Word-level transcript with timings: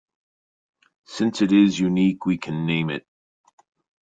Since 1.05 1.43
it 1.43 1.51
is 1.51 1.79
unique 1.79 2.25
we 2.25 2.39
can 2.39 2.65
name 2.65 2.89
it. 2.89 3.05